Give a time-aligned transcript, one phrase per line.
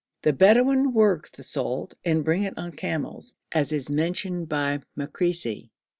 [0.23, 5.69] The Bedouin work the salt and bring it on camels, as is mentioned by Makrisi.